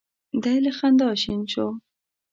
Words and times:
دی 0.43 0.57
له 0.65 0.71
خندا 0.77 1.09
شین 1.21 1.41
شو. 1.51 1.67